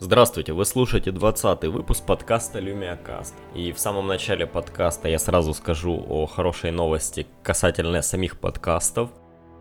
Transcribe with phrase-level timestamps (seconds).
[0.00, 3.32] Здравствуйте, вы слушаете 20 выпуск подкаста LumiaCast.
[3.54, 9.10] И в самом начале подкаста я сразу скажу о хорошей новости касательно самих подкастов.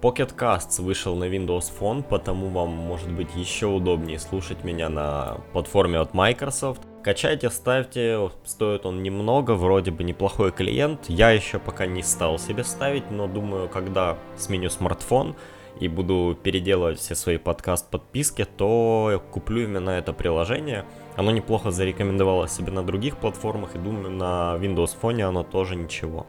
[0.02, 5.38] Pocket Casts вышел на Windows Phone, потому вам может быть еще удобнее слушать меня на
[5.54, 6.81] платформе от Microsoft.
[7.04, 11.10] Качайте, ставьте, стоит он немного, вроде бы неплохой клиент.
[11.10, 15.36] Я еще пока не стал себе ставить, но думаю, когда сменю смартфон,
[15.79, 20.85] и буду переделывать все свои подкаст-подписки, то куплю именно это приложение.
[21.15, 26.25] Оно неплохо зарекомендовало себе на других платформах, и думаю, на Windows Phone оно тоже ничего.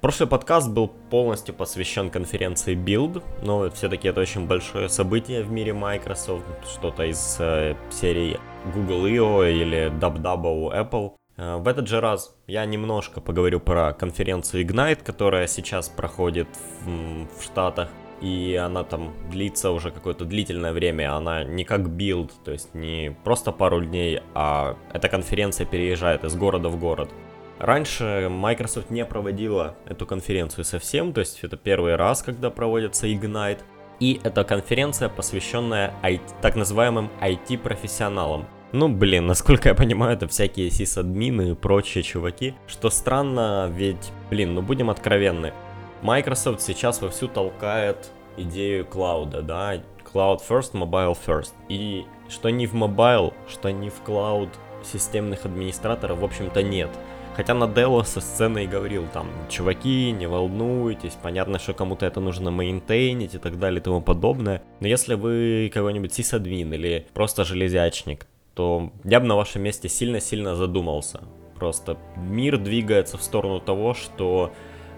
[0.00, 5.72] Прошлый подкаст был полностью посвящен конференции Build, но все-таки это очень большое событие в мире
[5.72, 8.38] Microsoft, что-то из э, серии
[8.72, 9.42] Google I.O.
[9.42, 11.14] или DubDub у Apple.
[11.36, 16.46] Э, в этот же раз я немножко поговорю про конференцию Ignite, которая сейчас проходит
[16.84, 17.88] в, в Штатах
[18.20, 23.16] и она там длится уже какое-то длительное время, она не как Build, то есть не
[23.24, 27.10] просто пару дней, а эта конференция переезжает из города в город.
[27.58, 33.60] Раньше Microsoft не проводила эту конференцию совсем, то есть это первый раз, когда проводится Ignite,
[34.00, 38.46] и это конференция, посвященная IT, так называемым IT-профессионалам.
[38.70, 42.54] Ну, блин, насколько я понимаю, это всякие сисадмины и прочие чуваки.
[42.66, 45.54] Что странно, ведь, блин, ну будем откровенны,
[46.02, 49.76] Microsoft сейчас вовсю толкает идею клауда, да,
[50.12, 51.52] Cloud First, Mobile First.
[51.68, 54.50] И что ни в Mobile, что ни в Cloud
[54.84, 56.90] системных администраторов, в общем-то, нет.
[57.34, 62.20] Хотя на Dell со сцены и говорил там, чуваки, не волнуйтесь, понятно, что кому-то это
[62.20, 64.62] нужно мейнтейнить и так далее и тому подобное.
[64.80, 70.56] Но если вы какой-нибудь сисадмин или просто железячник, то я бы на вашем месте сильно-сильно
[70.56, 71.20] задумался.
[71.54, 74.52] Просто мир двигается в сторону того, что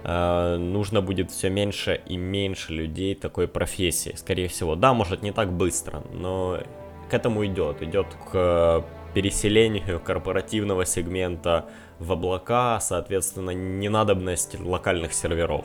[0.05, 4.75] э, нужно будет все меньше и меньше людей такой профессии, скорее всего.
[4.77, 6.59] Да, может не так быстро, но
[7.11, 7.83] к этому идет.
[7.83, 8.85] Идет к
[9.15, 11.67] переселению корпоративного сегмента
[11.99, 15.65] в облака, соответственно, ненадобность локальных серверов.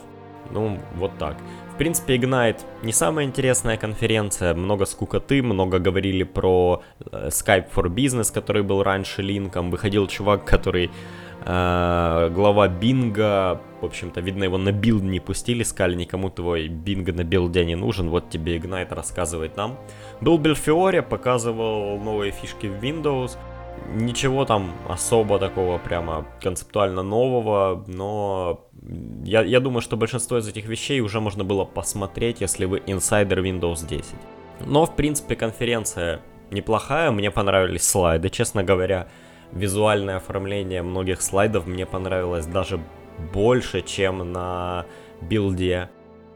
[0.52, 1.38] Ну, вот так.
[1.74, 7.88] В принципе, Ignite не самая интересная конференция, много скукоты, много говорили про э, Skype for
[7.88, 10.92] Business, который был раньше линком, выходил чувак, который
[11.46, 16.68] э, глава Bing а, в общем-то, видно, его на Build не пустили, сказали, никому твой
[16.68, 19.78] Bing а на Build е не нужен, вот тебе Ignite рассказывает нам.
[20.22, 23.38] Был Белфиоре, показывал новые фишки в Windows,
[23.94, 28.66] ничего там особо такого прямо концептуально нового, но
[29.24, 33.40] я, я думаю, что большинство из этих вещей уже можно было посмотреть, если вы инсайдер
[33.40, 34.06] Windows 10.
[34.66, 39.08] Но, в принципе, конференция неплохая, мне понравились слайды, честно говоря
[39.52, 42.80] визуальное оформление многих слайдов мне понравилось даже
[43.34, 44.86] больше, чем на
[45.22, 45.90] билде.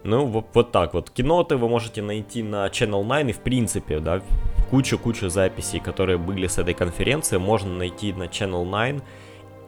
[0.04, 1.10] Ну, вот, вот так вот.
[1.10, 4.22] Киноты вы можете найти на Channel 9 и в принципе, да,
[4.70, 9.04] кучу-кучу записей, которые были с этой конференции, можно найти на Channel 9.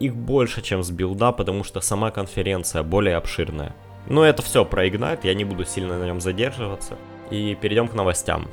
[0.00, 3.74] Их больше, чем с билда, потому что сама конференция более обширная.
[4.08, 6.96] Но это все про Ignite, я не буду сильно на нем задерживаться.
[7.30, 8.48] И перейдем к новостям.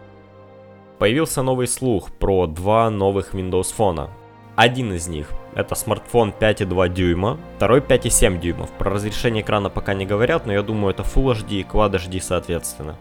[1.00, 4.10] Появился новый слух про два новых Windows фона.
[4.56, 8.72] Один из них это смартфон 5,2 дюйма, второй 5,7 дюймов.
[8.72, 12.20] Про разрешение экрана пока не говорят, но я думаю это Full HD и Quad HD
[12.22, 12.98] соответственно.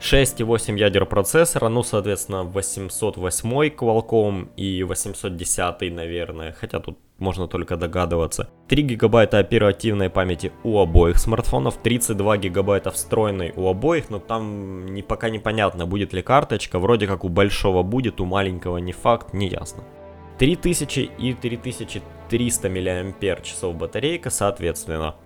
[0.00, 8.48] 6,8 ядер процессора, ну, соответственно, 808 Qualcomm и 810, наверное, хотя тут можно только догадываться.
[8.68, 15.02] 3 гигабайта оперативной памяти у обоих смартфонов, 32 гигабайта встроенной у обоих, но там не,
[15.02, 19.48] пока непонятно, будет ли карточка, вроде как у большого будет, у маленького не факт, не
[19.48, 19.84] ясно.
[20.40, 25.16] 3000 и 3300 мАч батарейка, соответственно.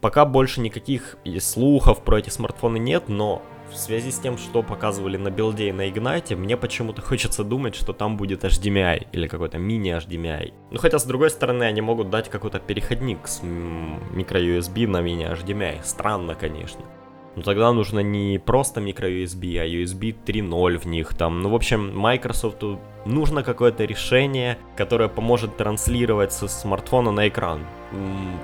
[0.00, 5.18] Пока больше никаких слухов про эти смартфоны нет, но в связи с тем, что показывали
[5.18, 9.58] на билде и на Ignite, мне почему-то хочется думать, что там будет HDMI или какой-то
[9.58, 10.54] мини-HDMI.
[10.70, 15.80] Ну хотя, с другой стороны, они могут дать какой-то переходник с микро-USB на мини-HDMI.
[15.84, 16.80] Странно, конечно.
[17.38, 21.40] Но тогда нужно не просто microUSB, а USB 3.0 в них там.
[21.40, 22.64] Ну, в общем, Microsoft
[23.06, 27.64] нужно какое-то решение, которое поможет транслировать со смартфона на экран.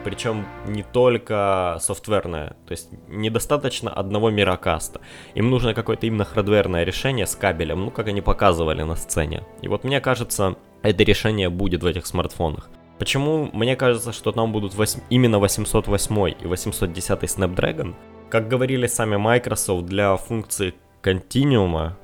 [0.05, 5.01] Причем не только софтверное, то есть недостаточно одного мирокаста.
[5.35, 9.43] Им нужно какое-то именно хардверное решение с кабелем, ну как они показывали на сцене.
[9.61, 12.71] И вот мне кажется, это решение будет в этих смартфонах.
[13.01, 17.95] Почему мне кажется, что там будут 8, именно 808 и 810 Snapdragon?
[18.35, 21.97] Как говорили сами Microsoft, для функции континуума,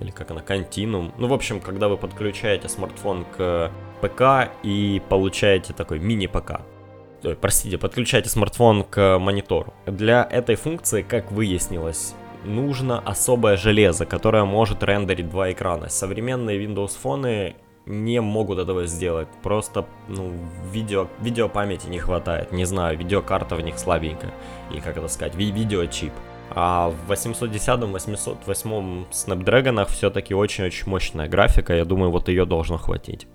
[0.00, 3.70] или как она, континуум, ну, в общем, когда вы подключаете смартфон к
[4.00, 6.62] ПК и получаете такой мини-ПК,
[7.38, 9.74] простите, подключаете смартфон к монитору.
[9.84, 12.14] Для этой функции, как выяснилось,
[12.46, 15.90] нужно особое железо, которое может рендерить два экрана.
[15.90, 19.28] Современные Windows фоны не могут этого сделать.
[19.42, 20.32] Просто, ну,
[20.72, 22.52] видео, видеопамяти не хватает.
[22.52, 24.32] Не знаю, видеокарта в них слабенькая.
[24.70, 26.12] Или как это сказать, ви видеочип.
[26.50, 31.74] А в 810-м, 808-м Snapdragon все-таки очень-очень мощная графика.
[31.74, 33.26] Я думаю, вот ее должно хватить.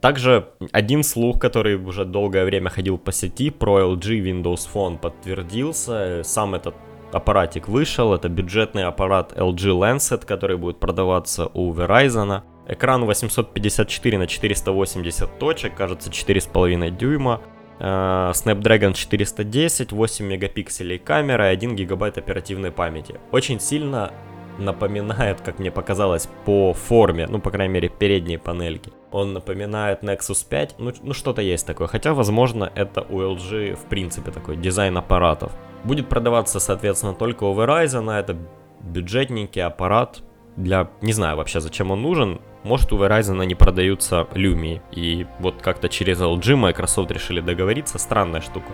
[0.00, 6.22] Также один слух, который уже долгое время ходил по сети про LG Windows Phone подтвердился.
[6.24, 6.74] Сам этот
[7.12, 8.12] аппаратик вышел.
[8.12, 12.42] Это бюджетный аппарат LG Lancet, который будет продаваться у Verizon.
[12.66, 17.40] Экран 854 на 480 точек, кажется 4,5 дюйма.
[17.78, 23.16] Э, Snapdragon 410, 8 мегапикселей камера и 1 гигабайт оперативной памяти.
[23.32, 24.12] Очень сильно
[24.58, 28.92] напоминает, как мне показалось, по форме, ну, по крайней мере, передней панельки.
[29.10, 31.88] Он напоминает Nexus 5, ну, ну что-то есть такое.
[31.88, 35.52] Хотя, возможно, это у LG, в принципе, такой дизайн аппаратов.
[35.84, 38.36] Будет продаваться, соответственно, только у Verizon, это
[38.80, 40.22] бюджетненький аппарат,
[40.56, 40.90] для...
[41.00, 42.40] Не знаю вообще, зачем он нужен.
[42.62, 44.80] Может, у Verizon не продаются Lumia.
[44.92, 47.98] И вот как-то через LG Microsoft решили договориться.
[47.98, 48.72] Странная штука.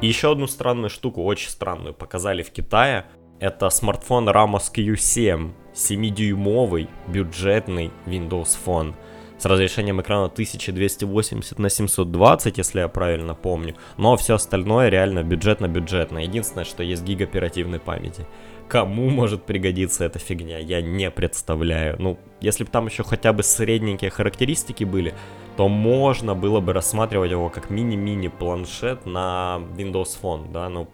[0.00, 3.06] И еще одну странную штуку, очень странную, показали в Китае.
[3.38, 5.52] Это смартфон Ramos Q7.
[5.74, 8.94] 7-дюймовый бюджетный Windows Phone
[9.38, 13.74] с разрешением экрана 1280 на 720, если я правильно помню.
[13.96, 16.18] Но все остальное реально бюджетно-бюджетно.
[16.18, 18.26] Единственное, что есть гиг оперативной памяти.
[18.70, 21.96] Кому может пригодиться эта фигня, я не представляю.
[21.98, 25.12] Ну, если бы там еще хотя бы средненькие характеристики были,
[25.56, 30.86] то можно было бы рассматривать его как мини-мини планшет на Windows Phone, да, ну,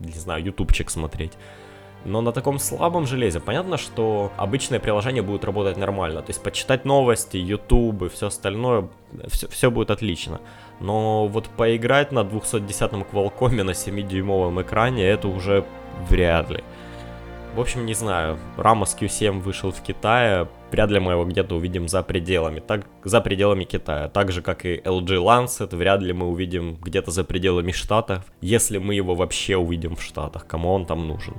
[0.00, 1.32] не знаю, ютубчик смотреть.
[2.04, 6.20] Но на таком слабом железе понятно, что обычное приложение будет работать нормально.
[6.20, 7.58] То есть почитать новости, и
[8.10, 8.90] все остальное,
[9.28, 10.42] все, все будет отлично.
[10.78, 15.64] Но вот поиграть на 210-м Qualcomm на 7-дюймовом экране, это уже
[16.10, 16.62] вряд ли.
[17.54, 21.86] В общем, не знаю, Ramos Q7 вышел в Китае, вряд ли мы его где-то увидим
[21.86, 24.08] за пределами, так, за пределами Китая.
[24.08, 28.78] Так же, как и LG Lancet, вряд ли мы увидим где-то за пределами Штатов, если
[28.78, 31.36] мы его вообще увидим в Штатах, кому он там нужен.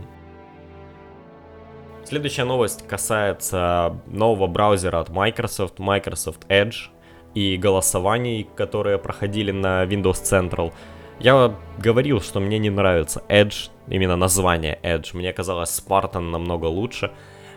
[2.06, 6.92] Следующая новость касается нового браузера от Microsoft, Microsoft Edge
[7.34, 10.72] и голосований, которые проходили на Windows Central.
[11.20, 15.16] Я говорил, что мне не нравится Edge, именно название Edge.
[15.16, 17.12] Мне казалось Spartan намного лучше.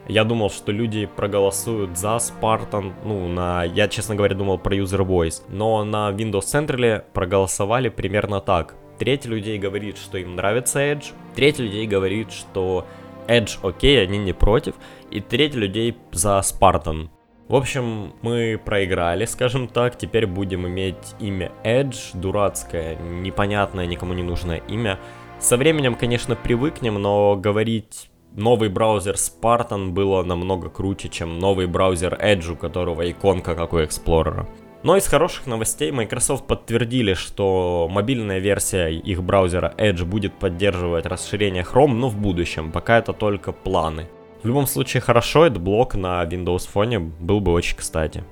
[0.07, 5.05] Я думал, что люди проголосуют за Spartan, ну, на, я, честно говоря, думал про User
[5.07, 8.75] Voice, но на Windows Central проголосовали примерно так.
[8.99, 12.87] Треть людей говорит, что им нравится Edge, треть людей говорит, что
[13.27, 14.77] Edge окей, они не против,
[15.11, 17.11] и треть людей за Spartan.
[17.49, 24.23] В общем, мы проиграли, скажем так, теперь будем иметь имя Edge, дурацкое, непонятное, никому не
[24.23, 24.99] нужное имя.
[25.39, 32.19] Со временем, конечно, привыкнем, но говорить новый браузер Spartan было намного круче, чем новый браузер
[32.21, 34.47] Edge, у которого иконка как у Explorer.
[34.83, 41.65] Но из хороших новостей Microsoft подтвердили, что мобильная версия их браузера Edge будет поддерживать расширение
[41.65, 44.07] Chrome, но в будущем, пока это только планы.
[44.43, 48.23] В любом случае хорошо, этот блок на Windows Phone был бы очень кстати.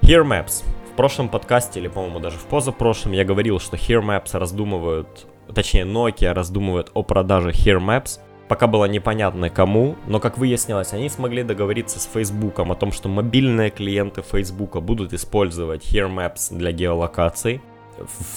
[0.00, 0.64] Here Maps.
[0.92, 5.84] В прошлом подкасте, или, по-моему, даже в позапрошлом, я говорил, что Here Maps раздумывают, точнее,
[5.84, 8.20] Nokia раздумывает о продаже Here Maps–
[8.52, 13.08] пока было непонятно кому, но как выяснилось, они смогли договориться с Facebook о том, что
[13.08, 17.62] мобильные клиенты Facebook будут использовать Here Maps для геолокации.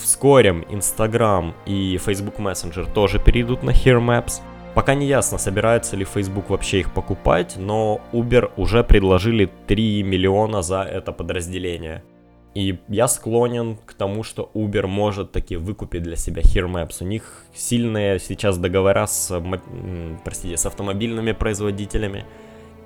[0.02, 4.40] Вскоре Instagram и Facebook Messenger тоже перейдут на Here Maps.
[4.76, 10.60] Пока не ясно, собирается ли Facebook вообще их покупать, но Uber уже предложили 3 миллиона
[10.60, 12.02] за это подразделение.
[12.54, 16.88] И я склонен к тому, что Uber может таки выкупить для себя Here.
[17.00, 19.42] У них сильные сейчас договора с,
[20.24, 22.26] простите, с автомобильными производителями.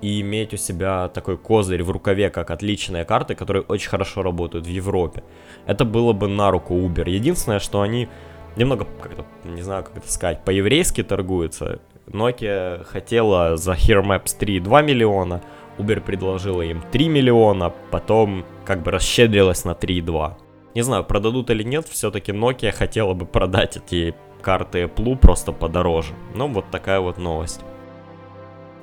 [0.01, 4.65] И иметь у себя такой козырь в рукаве, как отличные карты, которые очень хорошо работают
[4.65, 5.23] в Европе.
[5.67, 7.09] Это было бы на руку Uber.
[7.09, 8.07] Единственное, что они
[8.55, 11.79] немного, как-то, не знаю, как это сказать, по-еврейски торгуются.
[12.07, 15.41] Nokia хотела за Here Maps 3 2 миллиона,
[15.77, 20.33] Uber предложила им 3 миллиона, потом как бы расщедрилась на 3,2.
[20.75, 26.13] Не знаю, продадут или нет, все-таки Nokia хотела бы продать эти карты Apple просто подороже.
[26.33, 27.61] Ну, вот такая вот новость.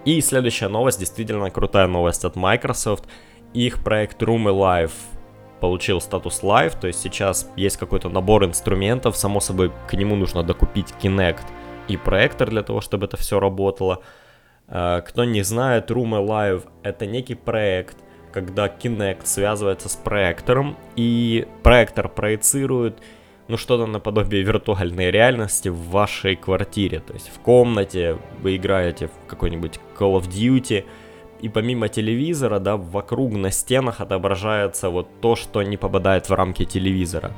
[0.04, 3.04] И следующая новость, действительно крутая новость от Microsoft.
[3.52, 4.92] Их проект Room Live
[5.60, 10.42] получил статус Live, то есть сейчас есть какой-то набор инструментов, само собой к нему нужно
[10.42, 11.44] докупить Kinect
[11.88, 14.02] и проектор для того, чтобы это все работало.
[14.68, 17.96] Э, кто не знает, Room Alive это некий проект,
[18.32, 22.98] когда Kinect связывается с проектором, и проектор проецирует
[23.48, 27.00] ну, что-то наподобие виртуальной реальности в вашей квартире.
[27.00, 30.84] То есть в комнате вы играете в какой-нибудь Call of Duty,
[31.40, 36.64] и помимо телевизора, да, вокруг на стенах отображается вот то, что не попадает в рамки
[36.64, 37.32] телевизора.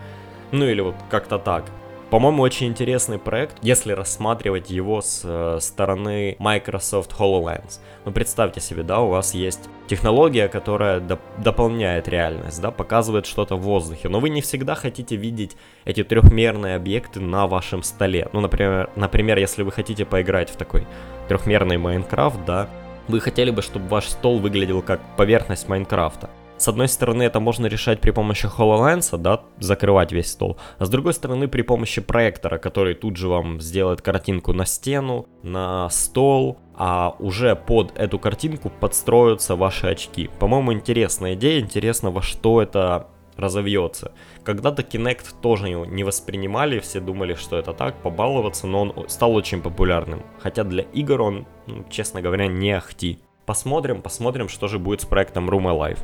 [0.52, 1.64] Ну или вот как-то так.
[2.10, 7.78] По-моему, очень интересный проект, если рассматривать его с э, стороны Microsoft HoloLens.
[8.04, 13.54] Ну, представьте себе, да, у вас есть технология, которая доп- дополняет реальность, да, показывает что-то
[13.54, 18.28] в воздухе, но вы не всегда хотите видеть эти трехмерные объекты на вашем столе.
[18.32, 20.88] Ну, например, например, если вы хотите поиграть в такой
[21.28, 22.68] трехмерный Майнкрафт, да,
[23.10, 26.30] вы хотели бы, чтобы ваш стол выглядел как поверхность Майнкрафта.
[26.60, 30.90] С одной стороны, это можно решать при помощи HoloLens, да, закрывать весь стол, а с
[30.90, 36.58] другой стороны, при помощи проектора, который тут же вам сделает картинку на стену, на стол,
[36.74, 40.28] а уже под эту картинку подстроятся ваши очки.
[40.38, 44.12] По-моему, интересная идея, интересно, во что это разовьется.
[44.44, 49.62] Когда-то Kinect тоже не воспринимали, все думали, что это так, побаловаться, но он стал очень
[49.62, 50.22] популярным.
[50.38, 53.18] Хотя для игр он, ну, честно говоря, не ахти.
[53.46, 55.98] Посмотрим, посмотрим, что же будет с проектом Room Alive.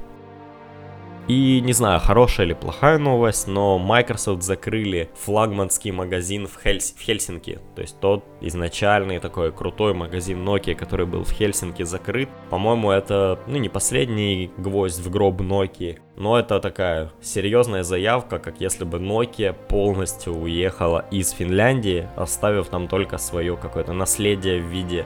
[1.28, 6.92] И не знаю, хорошая или плохая новость, но Microsoft закрыли флагманский магазин в, Хельс...
[6.92, 7.59] в Хельсинки.
[7.75, 12.28] То есть тот изначальный такой крутой магазин Nokia, который был в Хельсинки, закрыт.
[12.49, 18.61] По-моему, это ну, не последний гвоздь в гроб Nokia, но это такая серьезная заявка, как
[18.61, 25.04] если бы Nokia полностью уехала из Финляндии, оставив там только свое какое-то наследие в виде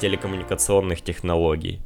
[0.00, 1.80] телекоммуникационных технологий.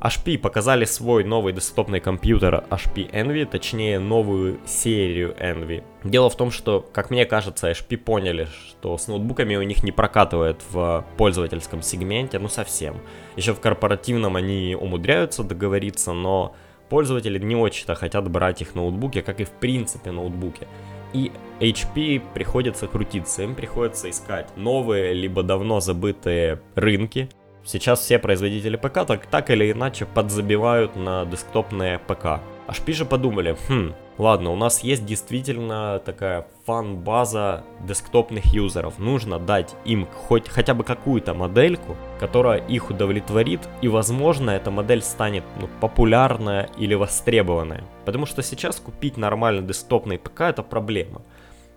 [0.00, 5.84] HP показали свой новый десктопный компьютер HP Envy, точнее новую серию Envy.
[6.04, 9.92] Дело в том, что, как мне кажется, HP поняли, что с ноутбуками у них не
[9.92, 12.96] прокатывает в пользовательском сегменте, ну совсем.
[13.36, 16.54] Еще в корпоративном они умудряются договориться, но
[16.88, 20.66] пользователи не очень-то хотят брать их ноутбуки, как и в принципе ноутбуки.
[21.12, 21.30] И
[21.60, 27.28] HP приходится крутиться, им приходится искать новые, либо давно забытые рынки,
[27.64, 32.40] Сейчас все производители ПК так, так или иначе подзабивают на десктопные ПК.
[32.68, 38.98] HP же подумали, хм, ладно, у нас есть действительно такая фан-база десктопных юзеров.
[38.98, 45.02] Нужно дать им хоть хотя бы какую-то модельку, которая их удовлетворит, и возможно эта модель
[45.02, 47.84] станет ну, популярная или востребованная.
[48.04, 51.22] Потому что сейчас купить нормальный десктопный ПК это проблема.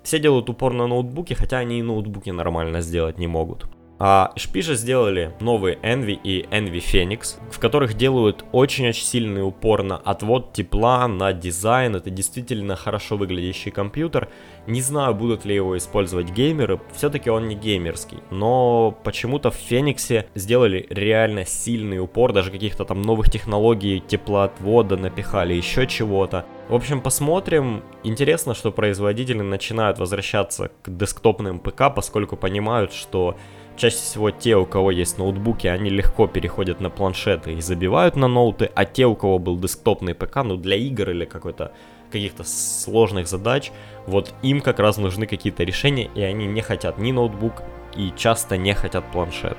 [0.04, 3.66] Все делают упор на ноутбуки, хотя они и ноутбуки нормально сделать не могут.
[4.06, 9.96] А HP сделали новые Envy и Envy Phoenix, в которых делают очень-очень сильный упор на
[9.96, 11.96] отвод тепла, на дизайн.
[11.96, 14.28] Это действительно хорошо выглядящий компьютер.
[14.68, 18.18] Не знаю, будут ли его использовать геймеры, все-таки он не геймерский.
[18.30, 25.54] Но почему-то в Фениксе сделали реально сильный упор, даже каких-то там новых технологий теплоотвода напихали,
[25.54, 26.46] еще чего-то.
[26.68, 27.82] В общем, посмотрим.
[28.04, 33.38] Интересно, что производители начинают возвращаться к десктопным ПК, поскольку понимают, что
[33.76, 38.28] Чаще всего те, у кого есть ноутбуки, они легко переходят на планшеты и забивают на
[38.28, 41.72] ноуты, а те, у кого был десктопный ПК, ну для игр или какой-то
[42.12, 43.72] каких-то сложных задач,
[44.06, 47.64] вот им как раз нужны какие-то решения, и они не хотят ни ноутбук,
[47.96, 49.58] и часто не хотят планшет.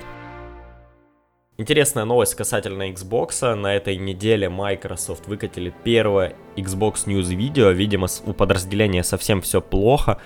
[1.57, 3.55] Интересная новость касательно Xbox.
[3.55, 7.71] На этой неделе Microsoft выкатили первое Xbox News видео.
[7.71, 10.21] Видимо, у подразделения совсем все плохо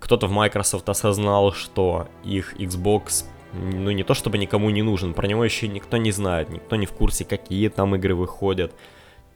[0.00, 5.26] кто-то в Microsoft осознал, что их Xbox ну не то чтобы никому не нужен, про
[5.26, 8.72] него еще никто не знает, никто не в курсе, какие там игры выходят,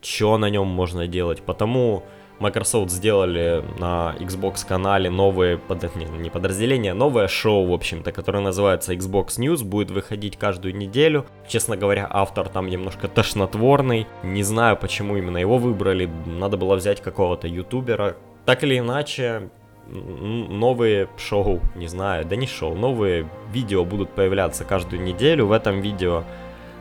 [0.00, 1.42] что на нем можно делать.
[1.42, 2.02] Потому
[2.38, 8.40] Microsoft сделали на Xbox канале новые, под, не, не подразделение, новое шоу, в общем-то, которое
[8.40, 11.26] называется Xbox News, будет выходить каждую неделю.
[11.48, 17.00] Честно говоря, автор там немножко тошнотворный, не знаю, почему именно его выбрали, надо было взять
[17.00, 18.16] какого-то ютубера.
[18.44, 19.50] Так или иначе,
[19.88, 25.46] новые шоу, не знаю, да не шоу, новые видео будут появляться каждую неделю.
[25.46, 26.24] В этом видео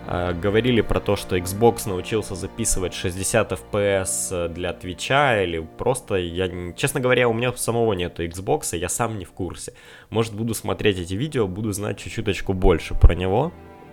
[0.08, 6.50] э, говорили про то, что Xbox научился записывать 60 FPS для Твича или просто, я,
[6.74, 9.74] честно говоря, у меня самого нету Xbox, я сам не в курсе.
[10.10, 13.52] Может, буду смотреть эти видео, буду знать чуть-чуточку больше про него.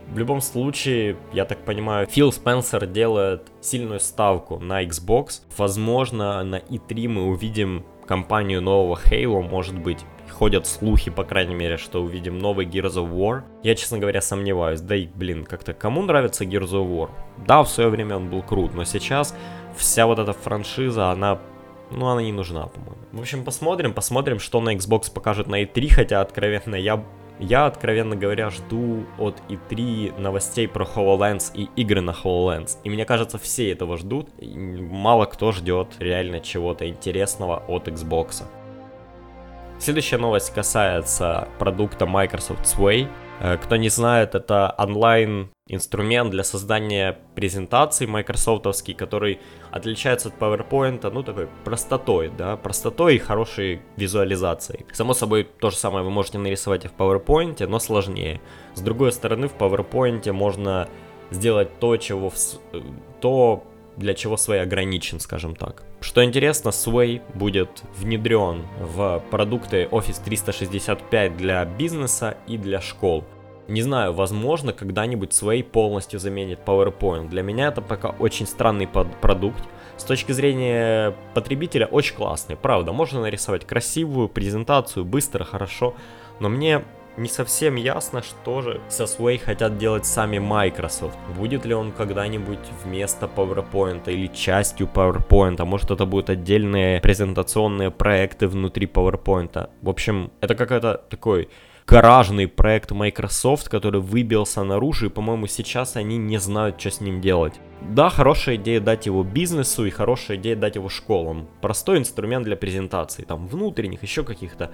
[0.09, 5.42] В любом случае, я так понимаю, Фил Спенсер делает сильную ставку на Xbox.
[5.57, 11.76] Возможно, на E3 мы увидим компанию нового Halo, может быть, ходят слухи, по крайней мере,
[11.76, 13.42] что увидим новый Gears of War.
[13.62, 14.80] Я, честно говоря, сомневаюсь.
[14.80, 17.11] Да и, блин, как-то кому нравится Gears of War?
[17.47, 19.37] Да, в свое время он был крут, но сейчас
[19.76, 21.40] вся вот эта франшиза, она
[21.94, 22.97] ну, она не нужна, по-моему.
[23.12, 27.04] В общем, посмотрим, посмотрим, что на Xbox покажет на E3, хотя, откровенно, я
[27.42, 32.78] Я, откровенно говоря, жду от E3 новостей про HoloLens и игры на HoloLens.
[32.84, 34.28] И мне кажется, все этого ждут.
[34.40, 38.44] Мало кто ждет реально чего-то интересного от Xbox.
[39.80, 43.08] Следующая новость касается продукта Microsoft Sway.
[43.42, 49.40] Э, кто не знает, это онлайн-инструмент для создания презентаций майкрософтовский, который
[49.72, 54.87] отличается от PowerPoint, ну, такой простотой, да, простотой и хорошей визуализацией.
[54.92, 58.40] Само собой, то же самое вы можете нарисовать и в PowerPoint, но сложнее.
[58.75, 60.88] С другой стороны, в PowerPoint можно
[61.32, 62.37] сделать то, чего в...
[63.20, 63.64] То,
[63.96, 65.82] для чего Sway ограничен, скажем так.
[66.00, 73.25] Что интересно, Sway будет внедрен в продукты Office 365 для бизнеса и для школ.
[73.68, 77.28] Не знаю, возможно, когда-нибудь Sway полностью заменит PowerPoint.
[77.28, 79.62] Для меня это пока очень странный продукт.
[79.96, 82.92] С точки зрения потребителя очень классный, правда.
[82.92, 85.94] Можно нарисовать красивую презентацию, быстро, хорошо.
[86.40, 86.82] Но мне
[87.16, 91.19] не совсем ясно, что же со Sway хотят делать сами Microsoft.
[91.37, 97.90] Будет ли он когда-нибудь вместо PowerPoint или частью PowerPoint, а может это будут отдельные презентационные
[97.90, 99.69] проекты внутри PowerPoint.
[99.83, 101.49] В общем, это какой-то такой
[101.87, 107.21] гаражный проект Microsoft, который выбился наружу, и, по-моему, сейчас они не знают, что с ним
[107.21, 107.54] делать.
[107.81, 111.49] Да, хорошая идея дать его бизнесу и хорошая идея дать его школам.
[111.61, 114.71] Простой инструмент для презентаций, там, внутренних, еще каких-то.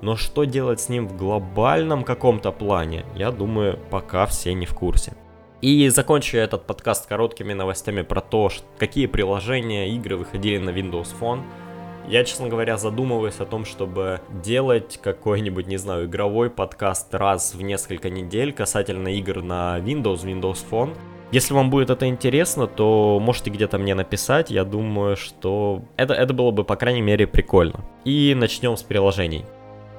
[0.00, 4.74] Но что делать с ним в глобальном каком-то плане, я думаю, пока все не в
[4.74, 5.14] курсе.
[5.60, 11.40] И закончу этот подкаст короткими новостями про то, какие приложения, игры выходили на Windows Phone.
[12.06, 17.62] Я, честно говоря, задумываюсь о том, чтобы делать какой-нибудь, не знаю, игровой подкаст раз в
[17.62, 20.94] несколько недель касательно игр на Windows, Windows Phone.
[21.32, 24.50] Если вам будет это интересно, то можете где-то мне написать.
[24.50, 27.80] Я думаю, что это, это было бы, по крайней мере, прикольно.
[28.04, 29.46] И начнем с приложений.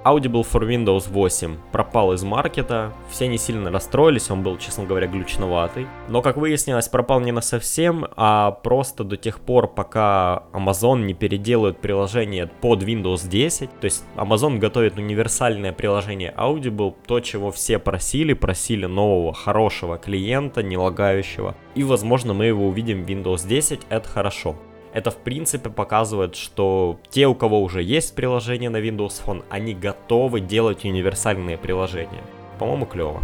[0.06, 5.08] Audible for Windows 8 пропал из маркета, все не сильно расстроились, он был, честно говоря,
[5.08, 5.88] глючноватый.
[6.10, 11.16] Но, как выяснилось, пропал не на совсем, а просто до тех пор, пока Amazon не
[11.16, 13.80] переделают приложение под Windows 10.
[13.80, 20.62] То есть Amazon готовит универсальное приложение Audible, то, чего все просили, просили нового хорошего клиента,
[20.62, 21.56] не лагающего.
[21.74, 24.56] И, возможно, мы его увидим в Windows 10, это хорошо
[24.96, 29.74] это в принципе показывает, что те, у кого уже есть приложение на Windows Phone, они
[29.74, 32.24] готовы делать универсальные приложения.
[32.58, 33.22] По-моему, клево.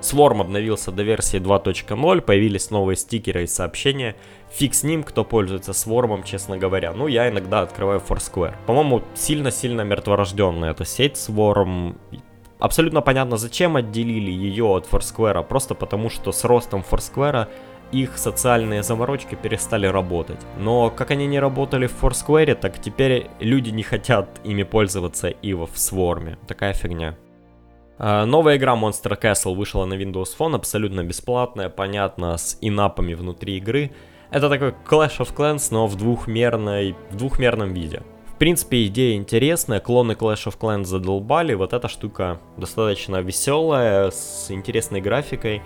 [0.00, 4.16] Swarm обновился до версии 2.0, появились новые стикеры и сообщения.
[4.50, 6.92] Фиг с ним, кто пользуется Swarm, честно говоря.
[6.92, 8.54] Ну, я иногда открываю Foursquare.
[8.66, 11.94] По-моему, сильно-сильно мертворожденная эта сеть Swarm.
[12.58, 17.46] Абсолютно понятно, зачем отделили ее от Foursquare, просто потому что с ростом Foursquare
[17.92, 20.40] их социальные заморочки перестали работать.
[20.58, 25.52] Но как они не работали в Foursquare, так теперь люди не хотят ими пользоваться и
[25.54, 26.36] в Swarm.
[26.46, 27.16] Такая фигня.
[27.98, 33.56] А, новая игра Monster Castle вышла на Windows Phone, абсолютно бесплатная, понятно, с инапами внутри
[33.56, 33.90] игры.
[34.30, 38.02] Это такой Clash of Clans, но в, двухмерной, в двухмерном виде.
[38.26, 44.46] В принципе, идея интересная, клоны Clash of Clans задолбали, вот эта штука достаточно веселая, с
[44.50, 45.60] интересной графикой.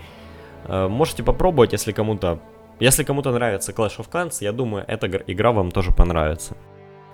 [0.66, 2.40] Э, можете попробовать, если кому-то...
[2.80, 6.56] Если кому-то нравится Clash of Clans, я думаю, эта игра вам тоже понравится.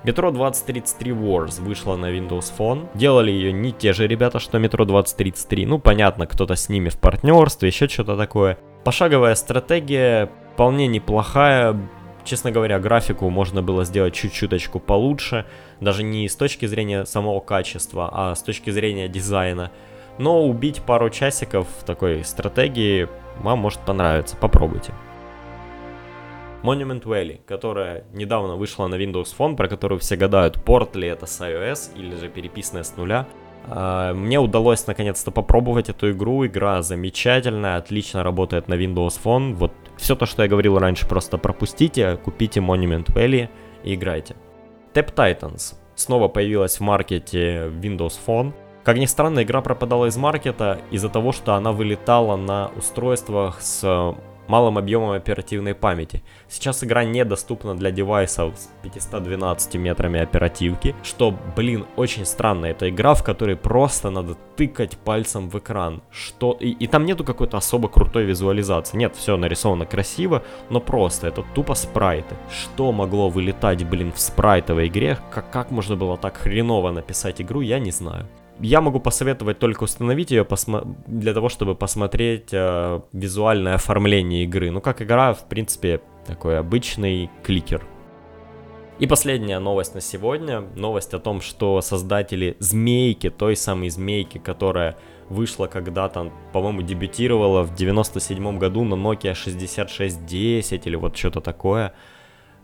[0.04, 2.88] Metro 2033 Wars вышла на Windows Phone.
[2.94, 5.66] Делали ее не те же ребята, что Metro 2033.
[5.66, 8.58] Ну, понятно, кто-то с ними в партнерстве, еще что-то такое.
[8.84, 11.76] Пошаговая стратегия вполне неплохая.
[12.24, 15.46] Честно говоря, графику можно было сделать чуть-чуточку получше.
[15.80, 19.72] Даже не с точки зрения самого качества, а с точки зрения дизайна.
[20.18, 23.08] Но убить пару часиков в такой стратегии
[23.40, 24.92] вам может понравиться, попробуйте.
[26.62, 31.27] Monument Valley, которая недавно вышла на Windows Phone, про которую все гадают, порт ли это
[31.27, 33.27] с iOS или же переписанная с нуля.
[33.66, 36.46] А, мне удалось наконец-то попробовать эту игру.
[36.46, 39.55] Игра замечательная, отлично работает на Windows Phone.
[39.55, 43.48] Вот все то, что я говорил раньше, просто пропустите, купите Monument Valley
[43.85, 44.35] и играйте.
[44.94, 48.53] Tap Titans снова появилась в маркете Windows Phone.
[48.88, 53.85] Как ни странно, игра пропадала из маркета из-за того, что она вылетала на устройствах с
[53.85, 54.14] э,
[54.48, 56.22] малым объемом оперативной памяти.
[56.48, 62.64] Сейчас игра недоступна для девайсов с 512 метрами оперативки, что, блин, очень странно.
[62.64, 66.01] Это игра, в которой просто надо тыкать пальцем в экран.
[66.11, 66.57] Что...
[66.59, 68.96] И, и там нету какой-то особо крутой визуализации.
[68.96, 72.37] Нет, все нарисовано красиво, но просто это тупо спрайты.
[72.51, 75.18] Что могло вылетать, блин, в спрайтовой игре?
[75.31, 78.27] Как, как можно было так хреново написать игру, я не знаю
[78.60, 80.46] я могу посоветовать только установить ее
[81.06, 84.70] для того, чтобы посмотреть э, визуальное оформление игры.
[84.70, 87.86] Ну, как игра, в принципе, такой обычный кликер.
[88.98, 90.62] И последняя новость на сегодня.
[90.74, 94.96] Новость о том, что создатели Змейки, той самой Змейки, которая
[95.28, 101.94] вышла когда-то, по-моему, дебютировала в 97 году на Nokia 6610 или вот что-то такое.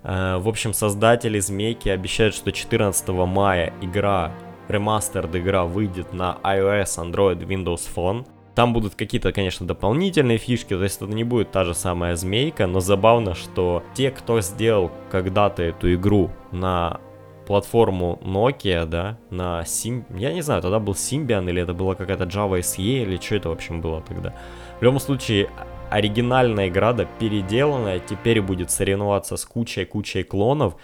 [0.02, 4.33] Э, в общем, создатели Змейки обещают, что 14 мая игра,
[4.68, 8.27] ремастерд игра выйдет на iOS, Android, Windows Phone.
[8.55, 12.66] Там будут какие-то, конечно, дополнительные фишки, то есть это не будет та же самая змейка,
[12.66, 17.00] но забавно, что те, кто сделал когда-то эту игру на
[17.46, 20.05] платформу Nokia, да, на Sim...
[20.16, 23.48] Я не знаю, тогда был Symbian или это была какая-то Java SE или что это,
[23.48, 24.35] в общем, было тогда.
[24.81, 25.50] В любом случае,
[25.90, 30.77] оригинальная игра, да, переделанная, теперь будет соревноваться с кучей-кучей клонов,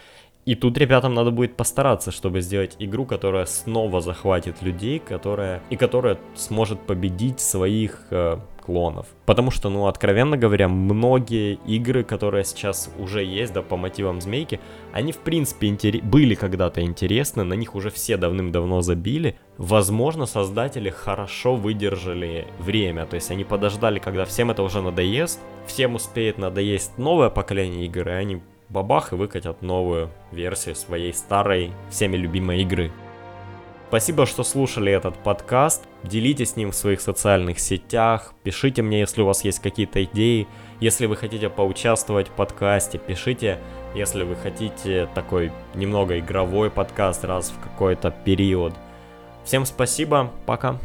[0.51, 5.77] и тут ребятам надо будет постараться, чтобы сделать игру, которая снова захватит людей, которая и
[5.77, 9.07] которая сможет победить своих э, клонов.
[9.27, 14.59] Потому что, ну, откровенно говоря, многие игры, которые сейчас уже есть, да, по мотивам Змейки,
[14.93, 16.03] они, в принципе, интер...
[16.03, 19.37] были когда-то интересны, на них уже все давным-давно забили.
[19.57, 25.95] Возможно, создатели хорошо выдержали время, то есть они подождали, когда всем это уже надоест, всем
[25.95, 32.17] успеет надоесть новое поколение игр, и они бабах и выкатят новую версию своей старой, всеми
[32.17, 32.91] любимой игры.
[33.89, 35.83] Спасибо, что слушали этот подкаст.
[36.05, 38.35] Делитесь с ним в своих социальных сетях.
[38.45, 40.47] Пишите мне, если у вас есть какие-то идеи.
[40.79, 43.59] Если вы хотите поучаствовать в подкасте, пишите.
[43.97, 48.75] Если вы хотите такой немного игровой подкаст раз в какой-то период.
[49.45, 50.31] Всем спасибо.
[50.47, 50.79] Пока.